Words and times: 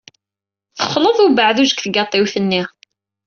Texleḍ 0.77 1.17
abeɛduj 1.25 1.69
deg 1.73 1.81
tgaṭiwt-nni. 1.85 2.61